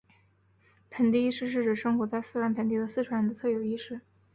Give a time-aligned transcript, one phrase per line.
[0.89, 4.01] 盆地意识是指生活在四川盆地的四川人的特有意识。